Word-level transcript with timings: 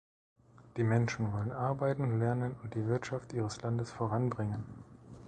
Die 0.77 0.83
Menschen 0.83 1.31
wollen 1.31 1.51
arbeiten, 1.51 2.17
lernen 2.17 2.55
und 2.63 2.73
die 2.73 2.87
Wirtschaft 2.87 3.33
ihres 3.33 3.61
Landes 3.61 3.91
voranbringen. 3.91 4.63